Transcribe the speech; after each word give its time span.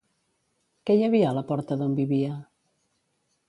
Què 0.89 0.95
hi 0.95 1.03
havia 1.09 1.29
a 1.31 1.35
la 1.39 1.45
porta 1.53 1.79
d'on 1.83 1.95
vivia? 2.03 2.33